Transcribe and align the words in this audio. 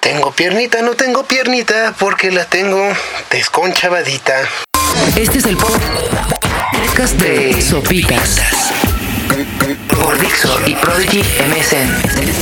Tengo 0.00 0.32
piernita, 0.32 0.80
no 0.80 0.94
tengo 0.94 1.24
piernita, 1.24 1.94
porque 1.98 2.30
la 2.30 2.46
tengo 2.46 2.80
desconchavadita. 3.30 4.34
Este 5.14 5.38
es 5.38 5.44
el 5.44 5.58
podcast 5.58 7.14
de 7.20 7.60
Sopitas. 7.60 8.40
Por 9.88 10.18
Dixo 10.18 10.58
y 10.66 10.74
Prodigy 10.76 11.20
MSN. 11.20 12.40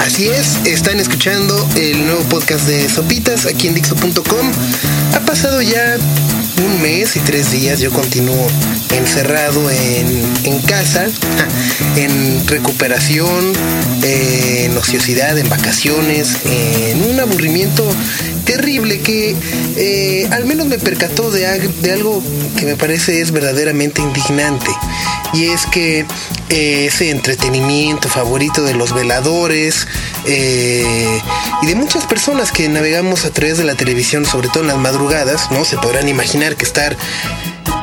Así 0.00 0.28
es, 0.28 0.64
están 0.64 1.00
escuchando 1.00 1.68
el 1.74 2.06
nuevo 2.06 2.22
podcast 2.24 2.66
de 2.66 2.88
Sopitas 2.88 3.46
aquí 3.46 3.66
en 3.66 3.74
Dixo.com. 3.74 4.52
Ha 5.14 5.20
pasado 5.20 5.60
ya 5.60 5.96
un 6.64 6.82
mes 6.82 7.16
y 7.16 7.20
tres 7.20 7.52
días, 7.52 7.80
yo 7.80 7.90
continúo 7.90 8.46
encerrado 8.96 9.70
en, 9.70 10.60
casa, 10.62 11.06
en 11.96 12.46
recuperación, 12.46 13.52
en 14.02 14.76
ociosidad, 14.76 15.38
en 15.38 15.48
vacaciones, 15.48 16.38
en 16.44 17.02
un 17.04 17.20
aburrimiento 17.20 17.84
terrible 18.44 19.00
que 19.00 19.36
eh, 19.76 20.28
al 20.30 20.46
menos 20.46 20.66
me 20.66 20.78
percató 20.78 21.30
de 21.30 21.46
algo 21.46 22.22
que 22.56 22.66
me 22.66 22.76
parece 22.76 23.20
es 23.20 23.30
verdaderamente 23.30 24.00
indignante. 24.00 24.70
Y 25.32 25.46
es 25.46 25.66
que 25.66 26.06
eh, 26.48 26.86
ese 26.86 27.10
entretenimiento 27.10 28.08
favorito 28.08 28.62
de 28.62 28.74
los 28.74 28.94
veladores 28.94 29.86
eh, 30.24 31.20
y 31.62 31.66
de 31.66 31.74
muchas 31.74 32.06
personas 32.06 32.52
que 32.52 32.68
navegamos 32.68 33.24
a 33.24 33.30
través 33.30 33.58
de 33.58 33.64
la 33.64 33.74
televisión, 33.74 34.24
sobre 34.24 34.48
todo 34.48 34.62
en 34.62 34.68
las 34.68 34.78
madrugadas, 34.78 35.50
¿no? 35.50 35.64
Se 35.64 35.76
podrán 35.76 36.08
imaginar 36.08 36.56
que 36.56 36.64
estar 36.64 36.96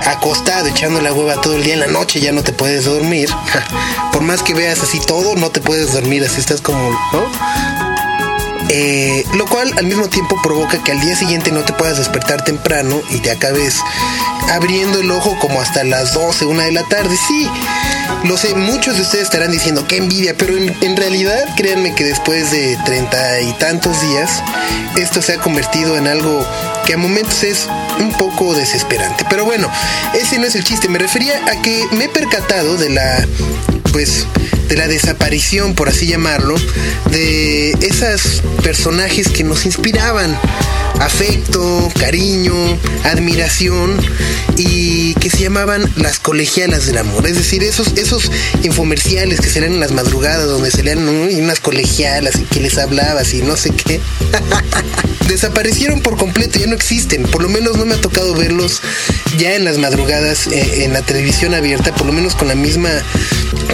acostado 0.06 0.68
echando 0.68 1.02
la 1.02 1.14
hueva 1.14 1.42
todo 1.42 1.56
el 1.56 1.64
día 1.64 1.74
en 1.74 1.80
la 1.80 1.88
noche 1.88 2.20
ya 2.20 2.32
no 2.32 2.44
te 2.44 2.54
puedes 2.54 2.86
dormir. 2.86 3.30
Por 4.12 4.22
más 4.22 4.44
que 4.44 4.54
veas 4.54 4.82
así 4.82 5.00
todo, 5.00 5.36
no 5.36 5.50
te 5.50 5.62
puedes 5.62 5.94
dormir, 5.94 6.24
así 6.24 6.40
estás 6.40 6.62
como, 6.62 6.90
¿no? 6.90 7.75
Eh, 8.78 9.24
lo 9.36 9.46
cual 9.46 9.72
al 9.78 9.86
mismo 9.86 10.10
tiempo 10.10 10.36
provoca 10.44 10.84
que 10.84 10.92
al 10.92 11.00
día 11.00 11.16
siguiente 11.16 11.50
no 11.50 11.64
te 11.64 11.72
puedas 11.72 11.98
despertar 11.98 12.44
temprano 12.44 13.02
y 13.10 13.20
te 13.20 13.32
acabes 13.32 13.80
abriendo 14.52 15.00
el 15.00 15.10
ojo 15.12 15.40
como 15.40 15.62
hasta 15.62 15.86
las 15.86 16.14
12, 16.14 16.46
una 16.46 16.66
de 16.66 16.74
la 16.74 16.84
tarde. 16.84 17.16
Sí, 17.26 17.50
lo 18.26 18.36
sé, 18.36 18.54
muchos 18.54 18.98
de 18.98 19.04
ustedes 19.04 19.24
estarán 19.24 19.54
diciendo 19.54 19.86
qué 19.88 19.96
envidia, 19.96 20.36
pero 20.38 20.58
en, 20.58 20.76
en 20.82 20.98
realidad 20.98 21.56
créanme 21.56 21.96
que 21.96 22.04
después 22.04 22.52
de 22.52 22.78
treinta 22.84 23.40
y 23.40 23.54
tantos 23.54 24.02
días, 24.02 24.44
esto 24.98 25.22
se 25.22 25.36
ha 25.36 25.38
convertido 25.38 25.96
en 25.96 26.08
algo 26.08 26.46
que 26.86 26.96
a 26.96 26.98
momentos 26.98 27.44
es 27.44 27.70
un 28.00 28.12
poco 28.12 28.56
desesperante. 28.56 29.24
Pero 29.30 29.46
bueno, 29.46 29.72
ese 30.14 30.38
no 30.38 30.48
es 30.48 30.56
el 30.56 30.66
chiste, 30.66 30.90
me 30.90 31.00
refería 31.00 31.40
a 31.46 31.62
que 31.62 31.88
me 31.94 32.06
he 32.06 32.10
percatado 32.10 32.76
de 32.76 32.90
la, 32.90 33.26
pues, 33.96 34.28
de 34.68 34.76
la 34.76 34.90
desaparición, 34.90 35.74
por 35.74 35.88
así 35.88 36.06
llamarlo, 36.06 36.56
de 37.12 37.72
esos 37.80 38.44
personajes 38.62 39.30
que 39.30 39.46
nos 39.46 39.66
inspiraban 39.66 40.38
afecto, 41.00 41.90
cariño, 41.98 42.54
admiración 43.06 43.98
y 44.58 45.14
que 45.14 45.30
se 45.30 45.44
llamaban 45.44 45.90
las 45.96 46.20
colegialas 46.20 46.88
del 46.88 46.98
amor. 46.98 47.26
Es 47.26 47.38
decir, 47.38 47.64
esos, 47.64 47.94
esos 47.96 48.30
infomerciales 48.64 49.40
que 49.40 49.50
salían 49.50 49.76
en 49.76 49.80
las 49.80 49.94
madrugadas 49.94 50.46
donde 50.46 50.96
¿no? 50.96 51.30
y 51.30 51.36
unas 51.36 51.62
colegialas 51.62 52.36
y 52.36 52.44
que 52.44 52.60
les 52.60 52.78
hablabas 52.78 53.34
y 53.34 53.44
no 53.44 53.56
sé 53.56 53.72
qué. 53.72 54.02
Desaparecieron 55.30 56.02
por 56.02 56.18
completo, 56.18 56.60
ya 56.60 56.68
no 56.68 56.76
existen. 56.76 57.24
Por 57.24 57.42
lo 57.42 57.50
menos 57.50 57.78
no 57.78 57.86
me 57.86 57.96
ha 57.96 58.02
tocado 58.02 58.36
verlos 58.36 58.82
ya 59.38 59.56
en 59.56 59.64
las 59.64 59.78
madrugadas 59.78 60.48
eh, 60.48 60.84
en 60.84 60.94
la 60.94 61.02
televisión 61.02 61.54
abierta, 61.54 61.94
por 61.96 62.08
lo 62.08 62.14
menos 62.14 62.36
con 62.36 62.48
la 62.48 62.56
misma 62.56 62.90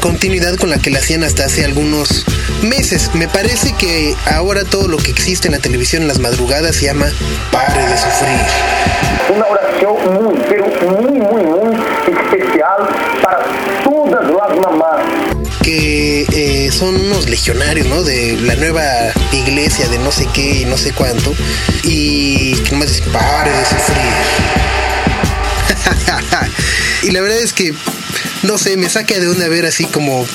continuidad 0.02 0.56
con 0.58 0.70
la 0.70 0.78
que 0.78 0.90
la 0.90 1.00
hacían 1.00 1.24
hasta 1.24 1.46
hace 1.46 1.66
algunos 1.66 2.26
meses. 2.62 3.12
Me 3.14 3.28
parece 3.28 3.74
que 3.74 4.16
ahora 4.32 4.64
todo 4.64 4.88
lo 4.88 4.98
que 4.98 5.12
existe 5.12 5.48
en 5.48 5.54
la 5.54 5.60
televisión 5.60 6.04
en 6.04 6.08
las 6.08 6.20
madrugadas 6.20 6.76
se 6.76 6.86
llama 6.86 7.08
Pare 7.52 7.82
de 7.88 7.98
sufrir. 7.98 8.40
Uma 9.34 9.48
oração 9.48 9.98
muito, 10.12 10.44
pero 10.50 10.66
muito, 10.66 11.24
muito, 11.24 11.48
muito 11.48 12.12
especial 12.12 12.88
para 13.22 13.46
todas 13.84 14.22
as 14.22 14.60
mamás. 14.60 15.42
que 15.62 16.26
eh, 16.34 16.72
son 16.72 16.96
unos 16.96 17.30
legionarios, 17.30 17.88
¿no? 17.88 18.04
De 18.04 18.38
la 18.42 18.56
nueva 18.56 18.84
iglesia 19.32 19.88
de 19.90 20.00
no 20.00 20.12
sé 20.12 20.28
qué 20.34 20.62
y 20.62 20.66
no 20.66 20.78
sé 20.78 20.92
cuánto. 20.94 21.34
Y 21.84 22.54
que 22.64 22.72
nomás 22.72 22.90
dicen, 22.90 23.12
pare 23.12 23.52
de 23.52 23.66
sufrir. 23.66 24.12
y 27.04 27.12
la 27.12 27.22
verdad 27.22 27.40
es 27.40 27.54
que, 27.54 27.74
no 28.44 28.58
sé, 28.58 28.78
me 28.78 28.90
saca 28.90 29.20
de 29.20 29.28
onda 29.28 29.48
ver 29.48 29.66
así 29.66 29.86
como 29.86 30.26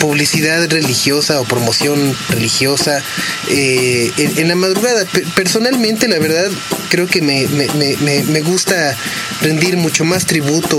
publicidad 0.00 0.68
religiosa 0.70 1.40
o 1.40 1.44
promoción 1.44 2.14
religiosa 2.28 3.02
eh, 3.48 4.10
en, 4.18 4.48
la 4.48 4.54
madrugada. 4.54 5.04
Pe- 5.06 5.24
Personalmente, 5.34 6.06
la 6.06 6.18
verdad, 6.18 6.50
creo 6.90 7.06
que 7.06 7.22
me- 7.22 7.46
me- 7.48 7.96
me- 7.96 8.22
me 8.24 8.40
gusta 8.42 8.94
rendir 9.40 9.76
mucho 9.76 10.04
más 10.04 10.26
tributo 10.26 10.78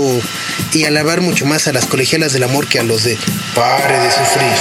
y 0.72 0.84
alabar 0.84 1.20
mucho 1.20 1.46
más 1.46 1.66
a 1.68 1.72
las 1.72 1.86
colegialas 1.86 2.32
del 2.32 2.44
amor 2.44 2.68
que 2.68 2.78
a 2.78 2.82
los 2.84 3.02
de 3.04 3.18
pare 3.54 3.98
de 3.98 4.10
sufrir. 4.10 4.52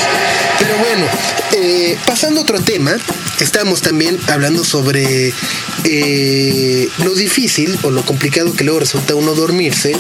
Pero 0.60 0.78
bueno, 0.80 1.06
eh, 1.56 1.98
pasando 2.06 2.40
a 2.40 2.44
otro 2.44 2.60
tema, 2.62 2.96
estamos 3.40 3.82
también 3.82 4.18
hablando 4.28 4.64
sobre 4.64 5.32
eh, 5.84 6.90
lo 7.04 7.14
difícil 7.14 7.78
o 7.84 7.92
lo 7.92 8.04
complicado 8.04 8.54
que 8.54 8.64
luego 8.64 8.80
resulta 8.80 9.14
uno 9.16 9.36
dormirse 9.36 9.96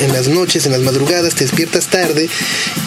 en, 0.00 0.12
las 0.12 0.28
noches, 0.28 0.66
en 0.66 0.72
las 0.72 0.80
madrugadas, 0.82 1.34
te 1.34 1.44
despiertas 1.44 1.88
tarde. 1.88 2.28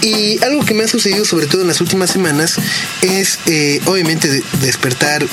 Y 0.01 0.41
algo 0.43 0.63
que 0.65 0.73
me 0.73 0.85
ha 0.85 0.87
sucedido 0.87 1.25
sobre 1.25 1.47
todo 1.47 1.61
en 1.61 1.67
las 1.67 1.81
últimas 1.81 2.09
semanas 2.09 2.55
es 3.01 3.39
eh, 3.47 3.81
obviamente 3.85 4.29
de- 4.29 4.43
despertar 4.61 5.25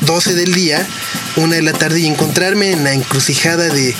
12 0.00 0.34
del 0.34 0.52
día, 0.54 0.86
una 1.36 1.56
de 1.56 1.62
la 1.62 1.72
tarde 1.72 2.00
y 2.00 2.06
encontrarme 2.06 2.70
en 2.72 2.84
la 2.84 2.92
encrucijada 2.94 3.68
de 3.68 3.94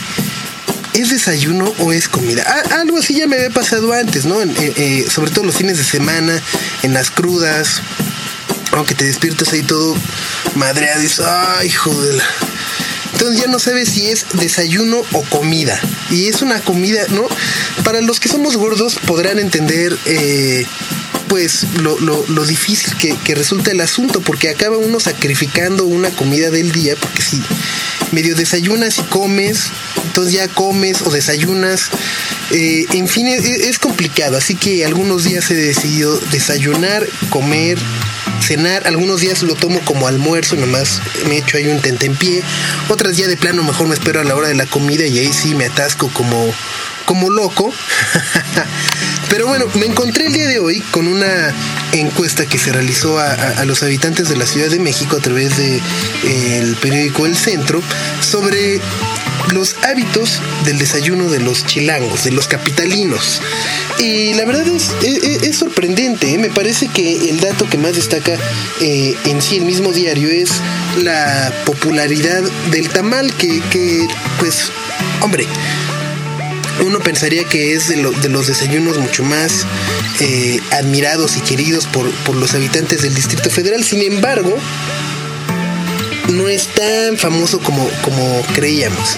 ¿Es 0.95 1.11
desayuno 1.11 1.75
o 1.81 1.93
es 1.93 2.09
comida? 2.09 2.45
Algo 2.79 2.99
así 2.99 3.15
ya 3.15 3.27
me 3.27 3.35
había 3.35 3.51
pasado 3.51 3.93
antes, 3.93 4.27
¿no? 4.27 4.41
Eh, 4.41 4.55
eh, 4.59 5.07
sobre 5.11 5.33
todo 5.33 5.45
los 5.45 5.57
fines 5.57 5.77
de 5.77 5.85
semana, 5.85 6.41
en 6.85 6.95
las 6.95 7.11
crudas, 7.11 7.83
aunque 8.71 8.95
te 8.95 9.05
despiertas 9.05 9.53
ahí 9.53 9.65
todo 9.65 9.97
madreado 10.55 11.01
dices, 11.01 11.21
ay, 11.21 11.69
joder. 11.71 12.23
Entonces 13.13 13.43
ya 13.43 13.51
no 13.51 13.59
sabes 13.59 13.89
si 13.89 14.07
es 14.07 14.27
desayuno 14.35 15.03
o 15.13 15.23
comida. 15.23 15.81
Y 16.11 16.29
es 16.29 16.43
una 16.43 16.61
comida, 16.61 17.05
¿no? 17.11 17.27
Para 17.83 18.01
los 18.01 18.21
que 18.21 18.29
somos 18.29 18.57
gordos 18.57 18.97
podrán 19.05 19.41
entender, 19.41 19.99
eh, 20.05 20.65
pues, 21.29 21.67
lo 21.81 22.45
difícil 22.45 22.97
que, 22.99 23.17
que 23.17 23.35
resulta 23.35 23.73
el 23.73 23.81
asunto, 23.81 24.21
porque 24.21 24.49
acaba 24.49 24.77
uno 24.77 25.01
sacrificando 25.01 25.85
una 25.87 26.11
comida 26.11 26.51
del 26.51 26.71
día, 26.71 26.95
porque 26.95 27.23
si 27.23 27.43
medio 28.15 28.35
desayunas 28.35 28.99
y 28.99 29.03
comes, 29.03 29.71
entonces 30.07 30.33
ya 30.33 30.49
comes 30.49 31.03
o 31.03 31.11
desayunas. 31.11 31.91
eh, 32.51 32.87
en 32.93 33.09
fin, 33.09 33.27
es, 33.27 33.79
complicado. 33.79 34.37
Así 34.37 34.55
que 34.55 34.85
algunos 34.85 35.25
días 35.25 35.51
he 35.51 35.55
decidido 35.55 36.19
desayunar, 36.31 37.07
comer, 37.31 37.79
cenar. 38.41 38.87
Algunos 38.87 39.21
días 39.21 39.43
lo 39.43 39.55
tomo 39.55 39.81
como 39.81 40.07
almuerzo, 40.07 40.57
nomás 40.57 41.01
me 41.29 41.39
echo 41.39 41.57
ahí 41.57 41.67
un 41.67 41.81
tentempié. 41.81 42.43
Otras 42.89 43.17
ya 43.17 43.27
de 43.27 43.37
plano 43.37 43.63
mejor 43.63 43.89
me 43.89 43.95
espero 43.95 44.21
a 44.21 44.25
la 44.25 44.35
hora 44.35 44.49
de 44.49 44.55
la 44.55 44.67
comida 44.67 45.07
y 45.07 45.19
ahí 45.19 45.33
sí 45.33 45.55
me 45.55 45.67
atasco 45.67 46.09
como, 46.13 46.55
como 47.07 47.31
loco. 47.31 47.73
Pero 49.35 49.49
bueno, 49.49 49.67
me 49.81 49.87
encontré 49.87 50.27
el 50.27 50.33
día 50.33 50.47
de 50.47 50.61
hoy 50.61 50.79
con 50.93 51.09
una 51.09 51.53
encuesta 51.91 52.47
que 52.47 52.57
se 52.57 52.73
realizó 52.73 53.19
a, 53.19 53.65
los 53.65 53.83
habitantes 53.83 54.29
de 54.29 54.37
la 54.37 54.47
Ciudad 54.47 54.69
de 54.71 54.79
México 54.79 55.17
a 55.17 55.21
través 55.21 55.57
de 55.57 55.79
eh, 55.79 56.59
el 56.63 56.77
periódico 56.77 57.27
El 57.27 57.35
Centro 57.35 57.83
sobre 58.21 58.81
los 59.53 59.75
hábitos 59.83 60.41
del 60.65 60.79
desayuno 60.79 61.29
de 61.31 61.41
los 61.41 61.67
chilangos, 61.67 62.23
de 62.23 62.31
los 62.31 62.47
capitalinos. 62.47 63.43
Y 63.99 64.35
la 64.35 64.45
verdad 64.45 64.69
es, 64.69 64.93
es- 65.03 65.43
es 65.43 65.57
sorprendente, 65.57 66.33
¿eh? 66.33 66.39
me 66.39 66.51
parece 66.51 66.87
que 66.87 67.29
el 67.29 67.41
dato 67.41 67.69
que 67.69 67.77
más 67.77 67.97
destaca 67.97 68.37
eh, 68.81 69.17
en 69.25 69.43
sí 69.43 69.57
el 69.57 69.65
mismo 69.65 69.93
diario 69.93 70.29
es 70.29 70.51
la 71.03 71.53
popularidad 71.67 72.41
del 72.71 72.89
tamal 72.89 73.35
que 73.35 74.07
pues, 74.39 74.71
hombre, 75.23 75.49
uno 76.81 76.99
pensaría 77.01 77.45
que 77.45 77.75
es 77.75 77.89
de, 77.89 77.97
lo- 77.97 78.11
de 78.13 78.29
los 78.29 78.47
desayunos 78.47 78.99
mucho 78.99 79.23
más 79.25 79.67
eh, 80.21 80.61
admirados 80.73 81.37
y 81.37 81.41
queridos 81.41 81.87
por, 81.87 82.11
los 82.35 82.55
habitantes 82.55 83.03
del 83.03 83.15
Distrito 83.15 83.51
Federal. 83.51 83.85
Sin 83.85 84.03
embargo, 84.03 84.57
no 86.33 86.49
es 86.49 86.69
tan 86.69 87.17
famoso 87.17 87.61
como, 87.61 87.89
creíamos. 88.55 89.17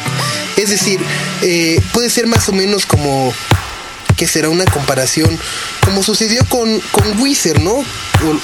Es 0.57 0.71
decir, 0.71 1.01
eh, 1.43 1.81
puede 1.93 2.11
ser 2.11 2.27
más 2.27 2.49
o 2.49 2.53
menos 2.53 2.87
como 2.87 3.33
que 4.17 4.27
será 4.27 4.49
una 4.49 4.65
comparación 4.65 5.39
como 5.85 6.03
sucedió 6.03 6.43
con, 6.47 6.81
con 6.91 7.21
Wizard, 7.21 7.61
¿no? 7.61 7.85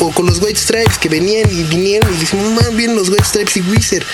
O, 0.01 0.11
con 0.13 0.27
los 0.27 0.39
White 0.41 0.61
Stripes 0.61 0.99
que 0.99 1.09
venían 1.09 1.51
y 1.51 1.63
vinieron 1.65 2.13
y 2.15 2.19
dijimos, 2.19 2.53
más 2.53 2.75
bien 2.77 2.95
los 2.95 3.09
White 3.09 3.25
Stripes 3.25 3.57
y 3.57 3.61
Wizard. 3.63 4.05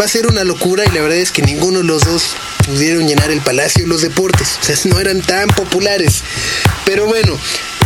Va 0.00 0.04
a 0.04 0.08
ser 0.08 0.26
una 0.26 0.44
locura 0.44 0.84
y 0.84 0.90
la 0.94 1.00
verdad 1.00 1.16
es 1.16 1.32
que 1.32 1.40
ninguno 1.42 1.78
de 1.78 1.84
los 1.84 2.04
dos 2.04 2.36
pudieron 2.68 3.08
llenar 3.08 3.30
el 3.30 3.40
palacio 3.40 3.84
y 3.84 3.88
los 3.88 4.02
deportes. 4.02 4.58
O 4.60 4.64
sea, 4.64 4.76
no 4.84 5.00
eran 5.00 5.20
tan 5.22 5.48
populares. 5.48 6.22
Pero 6.84 7.06
bueno, 7.06 7.36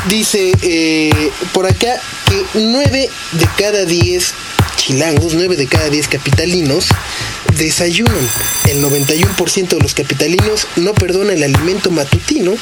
dice 0.09 0.53
eh, 0.63 1.31
por 1.53 1.67
acá 1.67 2.01
que 2.29 2.59
9 2.59 3.11
de 3.33 3.49
cada 3.57 3.85
10 3.85 4.35
chilangos, 4.77 5.35
9 5.35 5.57
de 5.57 5.67
cada 5.67 5.89
10 5.89 6.09
capitalinos 6.09 6.89
desayunan. 7.57 8.29
El 8.69 8.83
91% 8.83 9.69
de 9.69 9.81
los 9.81 9.95
capitalinos 9.95 10.67
no 10.77 10.95
perdona 10.95 11.33
el 11.33 11.43
alimento 11.43 11.91
matutino 11.91 12.55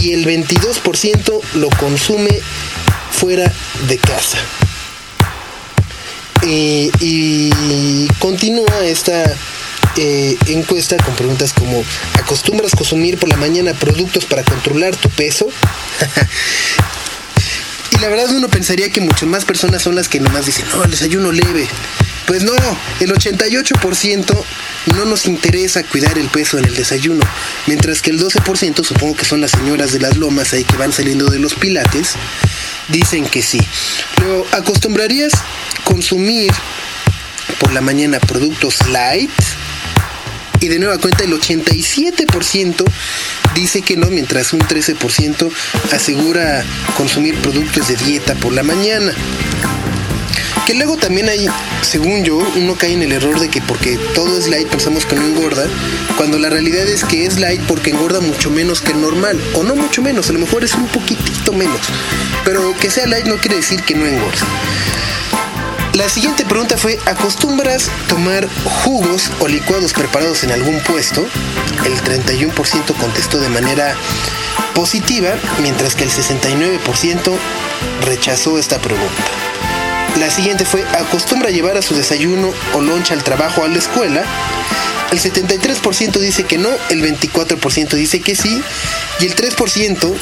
y 0.00 0.12
el 0.12 0.26
22% 0.26 1.40
lo 1.54 1.68
consume 1.70 2.40
fuera 3.10 3.52
de 3.88 3.98
casa. 3.98 4.38
Eh, 6.44 6.90
y 7.00 8.08
continúa 8.18 8.84
esta 8.84 9.22
eh, 9.96 10.36
encuesta 10.46 10.96
con 10.96 11.14
preguntas 11.14 11.52
como 11.52 11.84
¿acostumbras 12.14 12.74
consumir 12.74 13.18
por 13.18 13.28
la 13.28 13.36
mañana 13.36 13.74
productos 13.74 14.24
para 14.24 14.44
controlar 14.44 14.96
tu 14.96 15.08
peso? 15.10 15.46
y 17.92 18.00
la 18.00 18.08
verdad 18.08 18.34
uno 18.34 18.48
pensaría 18.48 18.90
que 18.90 19.00
muchas 19.00 19.28
más 19.28 19.44
personas 19.44 19.82
son 19.82 19.94
las 19.94 20.08
que 20.08 20.20
nomás 20.20 20.46
dicen, 20.46 20.64
no, 20.72 20.84
el 20.84 20.90
desayuno 20.90 21.32
leve. 21.32 21.68
Pues 22.26 22.44
no, 22.44 22.54
el 23.00 23.12
88% 23.12 24.44
no 24.94 25.04
nos 25.04 25.26
interesa 25.26 25.82
cuidar 25.82 26.18
el 26.18 26.28
peso 26.28 26.56
en 26.56 26.64
el 26.64 26.74
desayuno, 26.74 27.24
mientras 27.66 28.00
que 28.00 28.10
el 28.10 28.20
12%, 28.20 28.84
supongo 28.84 29.16
que 29.16 29.24
son 29.24 29.40
las 29.40 29.50
señoras 29.50 29.92
de 29.92 29.98
las 29.98 30.16
lomas 30.16 30.52
ahí 30.52 30.64
que 30.64 30.76
van 30.76 30.92
saliendo 30.92 31.26
de 31.26 31.40
los 31.40 31.54
pilates, 31.54 32.12
dicen 32.88 33.26
que 33.26 33.42
sí. 33.42 33.60
Luego, 34.18 34.46
¿acostumbrarías 34.52 35.32
consumir 35.84 36.52
por 37.58 37.72
la 37.72 37.80
mañana 37.80 38.20
productos 38.20 38.86
light? 38.88 39.30
Y 40.62 40.68
de 40.68 40.78
nueva 40.78 40.96
cuenta 40.98 41.24
el 41.24 41.32
87% 41.32 42.84
dice 43.52 43.82
que 43.82 43.96
no, 43.96 44.06
mientras 44.06 44.52
un 44.52 44.60
13% 44.60 45.50
asegura 45.90 46.64
consumir 46.96 47.34
productos 47.38 47.88
de 47.88 47.96
dieta 47.96 48.36
por 48.36 48.52
la 48.52 48.62
mañana. 48.62 49.12
Que 50.64 50.74
luego 50.74 50.96
también 50.96 51.28
hay, 51.28 51.48
según 51.80 52.22
yo, 52.22 52.36
uno 52.54 52.76
cae 52.76 52.92
en 52.92 53.02
el 53.02 53.10
error 53.10 53.40
de 53.40 53.48
que 53.48 53.60
porque 53.60 53.98
todo 54.14 54.38
es 54.38 54.46
light 54.46 54.68
pensamos 54.68 55.04
que 55.04 55.16
no 55.16 55.26
engorda, 55.26 55.66
cuando 56.16 56.38
la 56.38 56.48
realidad 56.48 56.86
es 56.86 57.02
que 57.02 57.26
es 57.26 57.40
light 57.40 57.60
porque 57.62 57.90
engorda 57.90 58.20
mucho 58.20 58.48
menos 58.48 58.82
que 58.82 58.92
el 58.92 59.00
normal, 59.00 59.40
o 59.54 59.64
no 59.64 59.74
mucho 59.74 60.00
menos, 60.00 60.30
a 60.30 60.32
lo 60.32 60.38
mejor 60.38 60.62
es 60.62 60.74
un 60.74 60.86
poquitito 60.86 61.52
menos, 61.52 61.80
pero 62.44 62.72
que 62.78 62.88
sea 62.88 63.08
light 63.08 63.26
no 63.26 63.38
quiere 63.38 63.56
decir 63.56 63.82
que 63.82 63.96
no 63.96 64.06
engorda. 64.06 64.46
La 65.94 66.08
siguiente 66.08 66.46
pregunta 66.46 66.78
fue, 66.78 66.98
¿acostumbras 67.04 67.90
tomar 68.08 68.48
jugos 68.64 69.30
o 69.40 69.46
licuados 69.46 69.92
preparados 69.92 70.42
en 70.42 70.50
algún 70.50 70.80
puesto? 70.80 71.26
El 71.84 72.00
31% 72.02 72.96
contestó 72.96 73.38
de 73.38 73.50
manera 73.50 73.94
positiva, 74.74 75.34
mientras 75.60 75.94
que 75.94 76.04
el 76.04 76.10
69% 76.10 77.36
rechazó 78.06 78.58
esta 78.58 78.78
pregunta. 78.78 79.22
La 80.18 80.30
siguiente 80.30 80.64
fue, 80.64 80.82
¿acostumbra 80.98 81.50
llevar 81.50 81.76
a 81.76 81.82
su 81.82 81.94
desayuno 81.94 82.50
o 82.72 82.80
loncha 82.80 83.12
al 83.12 83.22
trabajo 83.22 83.60
o 83.60 83.64
a 83.64 83.68
la 83.68 83.78
escuela? 83.78 84.24
El 85.10 85.20
73% 85.20 86.12
dice 86.20 86.44
que 86.44 86.56
no, 86.56 86.70
el 86.88 87.02
24% 87.02 87.90
dice 87.90 88.20
que 88.20 88.34
sí 88.34 88.62
y 89.20 89.26
el 89.26 89.36
3% 89.36 90.14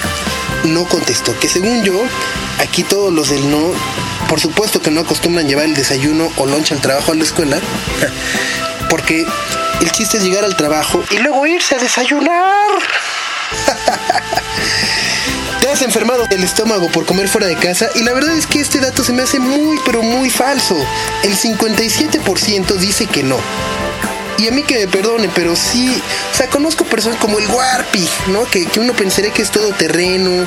no 0.65 0.87
contestó. 0.87 1.39
Que 1.39 1.49
según 1.49 1.85
yo, 1.85 1.95
aquí 2.59 2.83
todos 2.83 3.13
los 3.13 3.31
del 3.31 3.51
no, 3.51 3.73
por 4.29 4.41
supuesto 4.41 4.81
que 4.81 4.91
no 4.91 5.01
acostumbran 5.01 5.49
llevar 5.49 5.65
el 5.65 5.75
desayuno 5.75 6.31
o 6.37 6.47
loncha 6.47 6.75
al 6.75 6.81
trabajo 6.81 7.13
a 7.13 7.15
la 7.15 7.25
escuela, 7.25 7.59
porque 8.91 9.27
el 9.81 9.93
chiste 9.93 10.19
es 10.19 10.25
llegar 10.25 10.45
al 10.45 10.57
trabajo 10.57 11.03
y 11.11 11.19
luego 11.19 11.47
irse 11.47 11.75
a 11.75 11.79
desayunar. 11.79 12.69
Te 15.61 15.69
has 15.69 15.83
enfermado 15.83 16.25
el 16.31 16.43
estómago 16.43 16.89
por 16.89 17.05
comer 17.05 17.29
fuera 17.29 17.47
de 17.47 17.57
casa 17.57 17.89
y 17.95 18.03
la 18.03 18.13
verdad 18.13 18.37
es 18.37 18.47
que 18.47 18.61
este 18.61 18.81
dato 18.81 19.05
se 19.05 19.13
me 19.13 19.23
hace 19.23 19.39
muy 19.39 19.79
pero 19.85 20.03
muy 20.03 20.31
falso. 20.31 20.77
El 21.23 21.37
57% 21.37 22.77
dice 22.77 23.07
que 23.07 23.23
no. 23.23 23.39
Y 24.41 24.49
a 24.49 24.53
mí 24.53 24.63
que 24.63 24.79
me 24.79 24.89
perdone, 24.89 25.29
pero 25.35 25.55
sí, 25.55 26.01
o 26.33 26.35
sea, 26.35 26.49
conozco 26.49 26.85
personas 26.85 27.19
como 27.19 27.39
el 27.39 27.47
Warpi, 27.47 28.09
¿no? 28.29 28.45
Que, 28.45 28.67
uno 28.79 28.95
pensaría 28.95 29.31
que 29.35 29.43
es 29.43 29.51
todo 29.51 29.71
terreno 29.75 30.47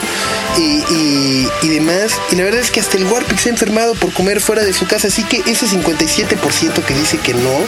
y, 0.57 1.47
y, 1.61 1.69
demás. 1.69 2.13
Y 2.31 2.35
la 2.37 2.45
verdad 2.45 2.61
es 2.61 2.71
que 2.71 2.79
hasta 2.79 2.97
el 2.97 3.05
Warpi 3.05 3.37
se 3.37 3.49
ha 3.49 3.51
enfermado 3.51 3.93
por 3.93 4.11
comer 4.11 4.41
fuera 4.41 4.63
de 4.63 4.73
su 4.73 4.87
casa. 4.87 5.09
Así 5.09 5.23
que 5.23 5.43
ese 5.45 5.67
57% 5.67 6.83
que 6.83 6.93
dice 6.95 7.19
que 7.19 7.35
no, 7.35 7.59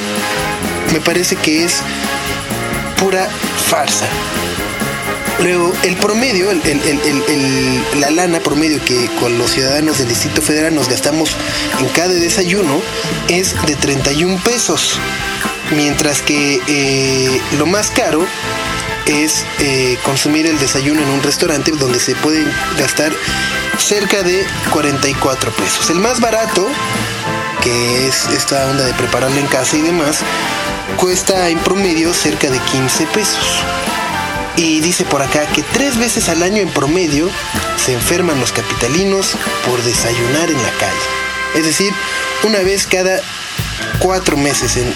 me 0.94 1.00
parece 1.00 1.36
que 1.36 1.64
es 1.64 1.76
pura 2.98 3.30
farsa. 3.70 4.08
Luego, 5.44 5.74
el 5.84 5.96
promedio, 5.98 6.50
la 8.00 8.10
lana 8.10 8.40
promedio 8.40 8.84
que 8.84 9.12
con 9.20 9.38
los 9.38 9.52
ciudadanos 9.52 10.00
del 10.00 10.08
Distrito 10.08 10.42
Federal 10.42 10.74
nos 10.74 10.90
gastamos 10.90 11.36
en 11.80 11.88
cada 11.90 12.14
desayuno 12.14 12.82
es 13.30 13.54
de 13.68 13.76
31 13.76 14.42
pesos. 14.44 15.00
Mientras 15.72 16.22
que 16.22 16.62
eh, 16.68 17.42
lo 17.58 17.66
más 17.66 17.90
caro 17.90 18.26
es 19.08 19.46
eh, 19.60 19.98
consumir 20.04 20.46
el 20.48 20.60
desayuno 20.60 21.02
en 21.02 21.10
un 21.10 21.24
restaurante 21.24 21.72
donde 21.72 22.00
se 22.00 22.16
puede 22.16 22.46
gastar 22.78 23.12
cerca 23.78 24.24
de 24.24 24.46
44 24.72 25.52
pesos. 25.52 25.90
El 25.90 26.00
más 26.00 26.20
barato, 26.20 26.68
que 27.62 28.08
es 28.08 28.28
esta 28.28 28.68
onda 28.68 28.86
de 28.86 28.94
prepararlo 28.94 29.38
en 29.38 29.48
casa 29.48 29.78
y 29.78 29.82
demás, 29.82 30.20
cuesta 30.98 31.50
en 31.50 31.60
promedio 31.60 32.14
cerca 32.14 32.50
de 32.50 32.60
15 32.60 33.08
pesos. 33.08 33.64
Y 34.58 34.80
dice 34.80 35.04
por 35.04 35.22
acá 35.22 35.46
que 35.48 35.64
tres 35.64 35.98
veces 35.98 36.30
al 36.30 36.42
año 36.42 36.62
en 36.62 36.70
promedio 36.70 37.30
se 37.84 37.94
enferman 37.94 38.40
los 38.40 38.52
capitalinos 38.52 39.36
por 39.68 39.82
desayunar 39.84 40.50
en 40.50 40.62
la 40.64 40.72
calle. 40.80 40.96
Es 41.56 41.66
decir, 41.66 41.94
una 42.44 42.60
vez 42.60 42.88
cada 42.88 43.20
cuatro 44.00 44.38
meses 44.38 44.78
en, 44.78 44.94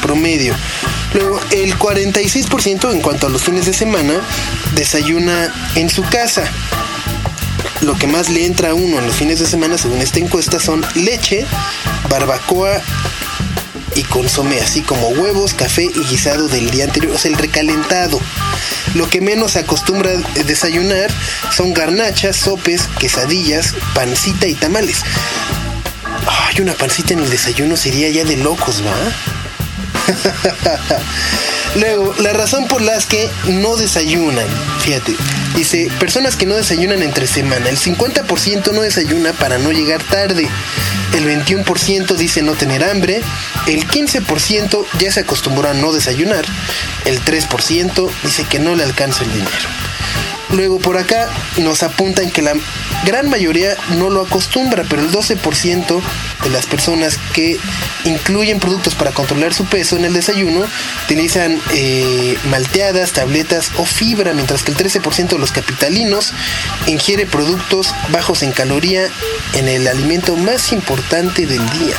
promedio. 0.00 0.54
Luego, 1.14 1.40
el 1.50 1.78
46% 1.78 2.92
en 2.92 3.00
cuanto 3.00 3.26
a 3.26 3.30
los 3.30 3.42
fines 3.42 3.66
de 3.66 3.72
semana 3.72 4.14
desayuna 4.74 5.52
en 5.74 5.90
su 5.90 6.02
casa. 6.02 6.44
Lo 7.80 7.94
que 7.98 8.06
más 8.06 8.28
le 8.28 8.46
entra 8.46 8.70
a 8.70 8.74
uno 8.74 8.98
en 8.98 9.06
los 9.06 9.16
fines 9.16 9.40
de 9.40 9.46
semana, 9.46 9.76
según 9.76 10.00
esta 10.00 10.20
encuesta, 10.20 10.60
son 10.60 10.84
leche, 10.94 11.44
barbacoa 12.08 12.80
y 13.94 14.02
consomé, 14.04 14.60
así 14.60 14.82
como 14.82 15.08
huevos, 15.08 15.54
café 15.54 15.84
y 15.84 16.04
guisado 16.08 16.48
del 16.48 16.70
día 16.70 16.84
anterior, 16.84 17.14
o 17.14 17.18
sea, 17.18 17.30
el 17.30 17.36
recalentado. 17.36 18.20
Lo 18.94 19.08
que 19.08 19.20
menos 19.20 19.52
se 19.52 19.60
acostumbra 19.60 20.12
desayunar 20.46 21.10
son 21.50 21.72
garnachas, 21.74 22.36
sopes, 22.36 22.88
quesadillas, 22.98 23.74
pancita 23.94 24.46
y 24.46 24.54
tamales. 24.54 25.02
Ay, 26.26 26.60
una 26.60 26.74
pancita 26.74 27.14
en 27.14 27.20
el 27.20 27.30
desayuno 27.30 27.76
sería 27.76 28.08
ya 28.10 28.24
de 28.24 28.36
locos, 28.36 28.82
¿va? 28.84 28.94
Luego, 31.74 32.14
la 32.18 32.32
razón 32.32 32.68
por 32.68 32.82
las 32.82 33.06
que 33.06 33.30
no 33.46 33.76
desayunan, 33.76 34.46
fíjate, 34.80 35.14
dice, 35.56 35.90
personas 35.98 36.36
que 36.36 36.44
no 36.44 36.54
desayunan 36.54 37.02
entre 37.02 37.26
semana, 37.26 37.68
el 37.70 37.78
50% 37.78 38.72
no 38.72 38.82
desayuna 38.82 39.32
para 39.32 39.58
no 39.58 39.72
llegar 39.72 40.02
tarde, 40.02 40.48
el 41.14 41.24
21% 41.24 42.14
dice 42.16 42.42
no 42.42 42.52
tener 42.54 42.84
hambre, 42.84 43.22
el 43.66 43.86
15% 43.86 44.84
ya 44.98 45.12
se 45.12 45.20
acostumbró 45.20 45.68
a 45.68 45.74
no 45.74 45.92
desayunar, 45.92 46.44
el 47.06 47.22
3% 47.24 48.10
dice 48.22 48.44
que 48.44 48.58
no 48.58 48.74
le 48.74 48.84
alcanza 48.84 49.24
el 49.24 49.32
dinero. 49.32 49.68
Luego 50.50 50.78
por 50.78 50.98
acá 50.98 51.30
nos 51.56 51.82
apuntan 51.82 52.30
que 52.30 52.42
la 52.42 52.52
gran 53.04 53.28
mayoría 53.28 53.74
no 53.96 54.10
lo 54.10 54.22
acostumbra, 54.22 54.84
pero 54.88 55.02
el 55.02 55.10
12% 55.10 56.00
de 56.42 56.50
las 56.50 56.66
personas 56.66 57.18
que 57.32 57.58
incluyen 58.04 58.58
productos 58.58 58.94
para 58.94 59.12
controlar 59.12 59.54
su 59.54 59.64
peso 59.66 59.96
en 59.96 60.04
el 60.04 60.12
desayuno 60.12 60.64
utilizan 61.04 61.60
eh, 61.72 62.36
malteadas, 62.50 63.12
tabletas 63.12 63.70
o 63.76 63.84
fibra, 63.84 64.34
mientras 64.34 64.62
que 64.62 64.72
el 64.72 64.76
13% 64.76 65.28
de 65.28 65.38
los 65.38 65.52
capitalinos 65.52 66.32
ingiere 66.86 67.26
productos 67.26 67.94
bajos 68.10 68.42
en 68.42 68.52
caloría 68.52 69.08
en 69.54 69.68
el 69.68 69.86
alimento 69.88 70.36
más 70.36 70.72
importante 70.72 71.46
del 71.46 71.64
día. 71.70 71.96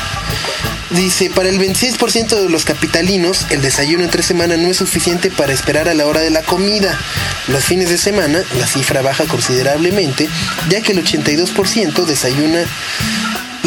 Dice, 0.89 1.31
para 1.31 1.49
el 1.49 1.59
26% 1.59 2.39
de 2.39 2.49
los 2.49 2.65
capitalinos, 2.65 3.47
el 3.49 3.63
desayuno 3.63 4.03
entre 4.03 4.21
semana 4.21 4.57
no 4.57 4.69
es 4.69 4.77
suficiente 4.77 5.31
para 5.31 5.51
esperar 5.51 5.89
a 5.89 5.95
la 5.95 6.05
hora 6.05 6.21
de 6.21 6.29
la 6.29 6.43
comida. 6.43 6.99
Los 7.47 7.65
fines 7.65 7.89
de 7.89 7.97
semana, 7.97 8.43
la 8.59 8.67
cifra 8.67 9.01
baja 9.01 9.25
considerablemente, 9.25 10.29
ya 10.69 10.81
que 10.81 10.91
el 10.91 11.03
82% 11.03 12.05
desayuna 12.05 12.65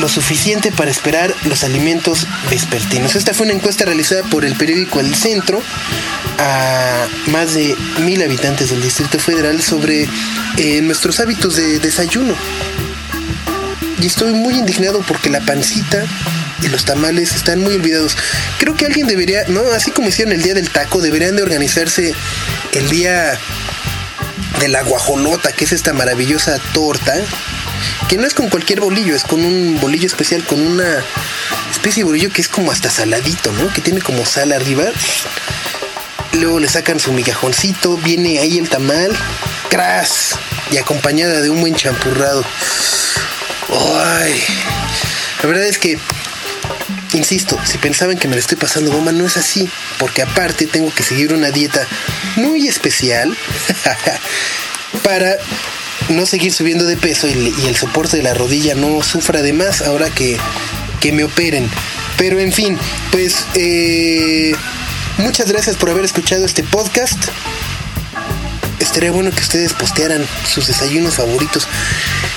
lo 0.06 0.12
suficiente 0.12 0.70
para 0.70 0.88
esperar 0.88 1.34
los 1.46 1.64
alimentos 1.64 2.28
vespertinos. 2.48 3.16
Esta 3.16 3.34
fue 3.34 3.44
una 3.44 3.54
encuesta 3.56 3.84
realizada 3.84 4.22
por 4.22 4.44
el 4.44 4.54
periódico 4.54 5.00
El 5.00 5.16
Centro 5.16 5.60
a 6.38 7.08
más 7.32 7.54
de 7.54 7.74
mil 8.02 8.22
habitantes 8.22 8.70
del 8.70 8.80
Distrito 8.82 9.18
Federal 9.18 9.60
sobre 9.60 10.06
eh, 10.58 10.80
nuestros 10.82 11.18
hábitos 11.18 11.56
de 11.56 11.80
desayuno. 11.80 12.36
Y 14.00 14.06
estoy 14.06 14.32
muy 14.32 14.54
indignado 14.54 15.02
porque 15.08 15.28
la 15.28 15.40
pancita 15.40 16.04
y 16.62 16.68
los 16.68 16.84
tamales 16.84 17.34
están 17.34 17.58
muy 17.58 17.74
olvidados. 17.74 18.16
Creo 18.60 18.76
que 18.76 18.86
alguien 18.86 19.08
debería, 19.08 19.42
no, 19.48 19.72
así 19.72 19.90
como 19.90 20.10
hicieron 20.10 20.32
el 20.34 20.42
día 20.42 20.54
del 20.54 20.70
taco, 20.70 21.00
deberían 21.00 21.34
de 21.34 21.42
organizarse 21.42 22.14
el 22.74 22.88
día 22.90 23.36
de 24.60 24.68
la 24.68 24.82
guajolota, 24.82 25.50
que 25.50 25.64
es 25.64 25.72
esta 25.72 25.92
maravillosa 25.94 26.60
torta, 26.72 27.12
que 28.08 28.16
no 28.16 28.26
es 28.26 28.34
con 28.34 28.48
cualquier 28.48 28.80
bolillo, 28.80 29.14
es 29.14 29.24
con 29.24 29.44
un 29.44 29.78
bolillo 29.80 30.06
especial, 30.06 30.44
con 30.44 30.60
una 30.60 31.04
especie 31.70 32.02
de 32.02 32.04
bolillo 32.04 32.30
que 32.30 32.40
es 32.40 32.48
como 32.48 32.72
hasta 32.72 32.90
saladito, 32.90 33.52
¿no? 33.52 33.72
Que 33.72 33.80
tiene 33.80 34.00
como 34.00 34.24
sal 34.24 34.52
arriba. 34.52 34.84
Luego 36.32 36.60
le 36.60 36.68
sacan 36.68 37.00
su 37.00 37.12
migajoncito, 37.12 37.96
viene 37.96 38.38
ahí 38.38 38.58
el 38.58 38.68
tamal, 38.68 39.16
cras, 39.70 40.36
y 40.70 40.76
acompañada 40.76 41.40
de 41.40 41.50
un 41.50 41.60
buen 41.60 41.74
champurrado. 41.74 42.44
Ay, 43.68 44.42
la 45.42 45.48
verdad 45.48 45.64
es 45.64 45.78
que, 45.78 45.98
insisto, 47.14 47.58
si 47.64 47.78
pensaban 47.78 48.18
que 48.18 48.28
me 48.28 48.34
lo 48.34 48.40
estoy 48.40 48.56
pasando 48.56 48.92
bomba, 48.92 49.12
no 49.12 49.26
es 49.26 49.36
así, 49.36 49.68
porque 49.98 50.22
aparte 50.22 50.66
tengo 50.66 50.92
que 50.92 51.02
seguir 51.02 51.32
una 51.32 51.50
dieta 51.50 51.86
muy 52.36 52.68
especial 52.68 53.36
para 55.02 55.36
no 56.08 56.26
seguir 56.26 56.52
subiendo 56.52 56.84
de 56.84 56.96
peso 56.96 57.28
y, 57.28 57.54
el 57.66 57.76
soporte 57.76 58.16
de 58.16 58.22
la 58.22 58.34
rodilla 58.34 58.74
no 58.74 59.02
sufra 59.02 59.42
de 59.42 59.52
más 59.52 59.82
ahora 59.82 60.10
que, 60.10 60.36
que 61.00 61.12
me 61.12 61.24
operen. 61.24 61.68
Pero 62.16 62.38
en 62.38 62.52
fin, 62.52 62.78
pues 63.10 63.36
eh, 63.54 64.52
muchas 65.18 65.50
gracias 65.50 65.76
por 65.76 65.90
haber 65.90 66.04
escuchado 66.04 66.44
este 66.44 66.62
podcast. 66.62 67.18
Estaría 68.78 69.10
bueno 69.10 69.30
que 69.30 69.40
ustedes 69.40 69.72
postearan 69.72 70.24
sus 70.48 70.66
desayunos 70.66 71.14
favoritos. 71.14 71.66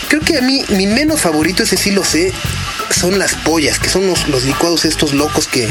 Creo 0.08 0.22
que 0.22 0.38
a 0.38 0.42
mí 0.42 0.64
mi 0.70 0.88
menos 0.88 1.22
favorito, 1.22 1.64
ese 1.64 1.78
sí 1.78 1.92
lo 1.92 2.04
sé, 2.04 2.34
son 2.98 3.20
las 3.20 3.36
pollas, 3.36 3.80
que 3.80 3.90
son 3.90 4.08
los, 4.08 4.28
los 4.28 4.44
licuados 4.46 4.86
estos 4.86 5.14
locos 5.14 5.48
que, 5.48 5.70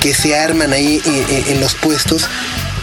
que 0.00 0.14
se 0.14 0.38
arman 0.38 0.72
ahí 0.72 1.02
en, 1.04 1.52
en, 1.54 1.60
los 1.60 1.74
puestos. 1.74 2.28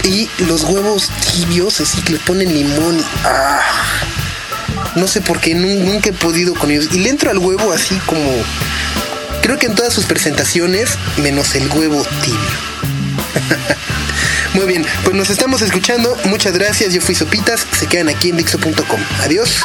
Y 0.03 0.29
los 0.47 0.63
huevos 0.63 1.09
tibios, 1.31 1.79
así 1.79 2.01
que 2.01 2.13
le 2.13 2.19
ponen 2.19 2.53
limón. 2.53 3.03
¡Ah! 3.23 3.61
No 4.95 5.07
sé 5.07 5.21
por 5.21 5.39
qué 5.39 5.55
nunca 5.55 6.09
he 6.09 6.13
podido 6.13 6.53
con 6.53 6.71
ellos. 6.71 6.89
Y 6.91 6.99
le 6.99 7.09
entro 7.09 7.31
al 7.31 7.37
huevo 7.37 7.71
así 7.71 7.95
como. 8.05 8.29
Creo 9.41 9.57
que 9.57 9.65
en 9.65 9.75
todas 9.75 9.93
sus 9.93 10.05
presentaciones, 10.05 10.89
menos 11.17 11.55
el 11.55 11.67
huevo 11.69 12.05
tibio. 12.23 12.39
Muy 14.53 14.65
bien, 14.65 14.85
pues 15.03 15.15
nos 15.15 15.29
estamos 15.29 15.61
escuchando. 15.61 16.15
Muchas 16.25 16.53
gracias. 16.53 16.93
Yo 16.93 17.01
fui 17.01 17.15
Sopitas. 17.15 17.65
Se 17.77 17.87
quedan 17.87 18.09
aquí 18.09 18.29
en 18.29 18.37
Dixo.com. 18.37 18.99
Adiós. 19.23 19.61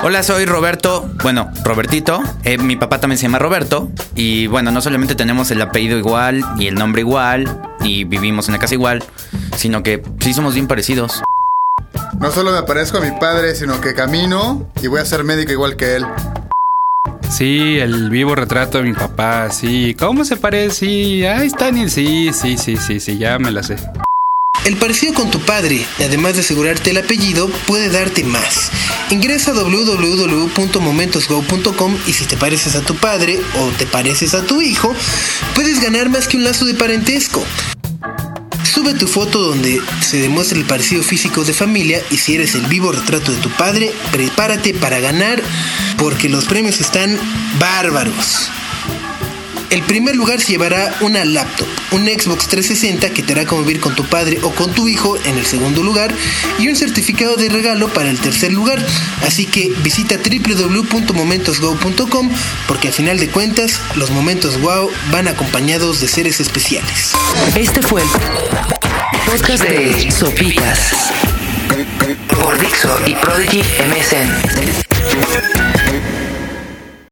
Hola, 0.00 0.22
soy 0.22 0.46
Roberto, 0.46 1.10
bueno, 1.22 1.50
Robertito. 1.64 2.22
Eh, 2.44 2.56
mi 2.56 2.76
papá 2.76 3.00
también 3.00 3.18
se 3.18 3.24
llama 3.24 3.40
Roberto. 3.40 3.90
Y 4.14 4.46
bueno, 4.46 4.70
no 4.70 4.80
solamente 4.80 5.16
tenemos 5.16 5.50
el 5.50 5.60
apellido 5.60 5.98
igual 5.98 6.44
y 6.58 6.68
el 6.68 6.76
nombre 6.76 7.00
igual 7.00 7.60
y 7.82 8.04
vivimos 8.04 8.48
en 8.48 8.52
la 8.52 8.60
casa 8.60 8.74
igual, 8.74 9.02
sino 9.56 9.82
que 9.82 10.02
sí 10.20 10.34
somos 10.34 10.54
bien 10.54 10.68
parecidos. 10.68 11.20
No 12.20 12.32
solo 12.32 12.52
me 12.52 12.62
parezco 12.64 12.98
a 12.98 13.00
mi 13.00 13.12
padre, 13.18 13.54
sino 13.54 13.80
que 13.80 13.94
camino 13.94 14.68
y 14.82 14.88
voy 14.88 15.00
a 15.00 15.04
ser 15.04 15.22
médico 15.22 15.52
igual 15.52 15.76
que 15.76 15.94
él. 15.96 16.04
Sí, 17.30 17.78
el 17.78 18.10
vivo 18.10 18.34
retrato 18.34 18.78
de 18.78 18.84
mi 18.84 18.92
papá, 18.92 19.50
sí. 19.50 19.94
¿Cómo 19.96 20.24
se 20.24 20.36
parece? 20.36 20.74
Sí, 20.74 21.24
ahí 21.24 21.46
está 21.46 21.66
Daniel, 21.66 21.88
sí, 21.90 22.30
sí, 22.32 22.58
sí, 22.58 22.76
sí, 22.76 22.98
sí, 22.98 23.18
ya 23.18 23.38
me 23.38 23.52
la 23.52 23.62
sé. 23.62 23.76
El 24.64 24.76
parecido 24.76 25.14
con 25.14 25.30
tu 25.30 25.38
padre, 25.40 25.86
además 26.00 26.34
de 26.34 26.40
asegurarte 26.40 26.90
el 26.90 26.96
apellido, 26.98 27.48
puede 27.66 27.88
darte 27.88 28.24
más. 28.24 28.72
Ingresa 29.10 29.52
a 29.52 29.54
www.momentosgo.com 29.54 31.96
y 32.06 32.12
si 32.12 32.26
te 32.26 32.36
pareces 32.36 32.74
a 32.74 32.80
tu 32.80 32.96
padre 32.96 33.40
o 33.60 33.68
te 33.78 33.86
pareces 33.86 34.34
a 34.34 34.42
tu 34.42 34.60
hijo, 34.60 34.92
puedes 35.54 35.80
ganar 35.80 36.10
más 36.10 36.26
que 36.26 36.36
un 36.36 36.42
lazo 36.44 36.64
de 36.64 36.74
parentesco. 36.74 37.44
Sube 38.68 38.92
tu 38.92 39.06
foto 39.08 39.40
donde 39.40 39.80
se 40.02 40.18
demuestra 40.18 40.58
el 40.58 40.66
parecido 40.66 41.02
físico 41.02 41.42
de 41.42 41.54
familia 41.54 42.02
y 42.10 42.18
si 42.18 42.34
eres 42.34 42.54
el 42.54 42.66
vivo 42.66 42.92
retrato 42.92 43.32
de 43.32 43.38
tu 43.38 43.48
padre, 43.50 43.92
prepárate 44.12 44.74
para 44.74 45.00
ganar 45.00 45.42
porque 45.96 46.28
los 46.28 46.44
premios 46.44 46.78
están 46.78 47.18
bárbaros. 47.58 48.50
El 49.70 49.82
primer 49.82 50.16
lugar 50.16 50.40
se 50.40 50.52
llevará 50.52 50.96
una 51.00 51.24
laptop, 51.24 51.66
un 51.90 52.06
Xbox 52.06 52.46
360 52.48 53.10
que 53.10 53.22
te 53.22 53.34
hará 53.34 53.44
convivir 53.44 53.80
con 53.80 53.94
tu 53.94 54.04
padre 54.04 54.38
o 54.42 54.50
con 54.50 54.72
tu 54.72 54.88
hijo 54.88 55.18
en 55.24 55.36
el 55.36 55.44
segundo 55.44 55.82
lugar 55.82 56.14
y 56.58 56.68
un 56.68 56.76
certificado 56.76 57.36
de 57.36 57.50
regalo 57.50 57.88
para 57.88 58.08
el 58.10 58.18
tercer 58.18 58.52
lugar. 58.52 58.84
Así 59.26 59.46
que 59.46 59.72
visita 59.82 60.16
www.momentosgo.com 60.16 62.30
porque 62.66 62.88
al 62.88 62.94
final 62.94 63.18
de 63.18 63.28
cuentas 63.28 63.80
los 63.96 64.10
momentos 64.10 64.58
wow 64.60 64.90
van 65.12 65.28
acompañados 65.28 66.00
de 66.00 66.08
seres 66.08 66.40
especiales. 66.40 67.12
Este 67.54 67.82
fue 67.82 68.00
el 68.02 68.08
podcast 69.26 69.62
de 69.64 70.10
Sopitas 70.10 70.92
por 72.40 72.58
Dixo 72.58 72.98
y 73.06 73.14
Prodigy 73.16 73.60
MSN. 73.60 74.32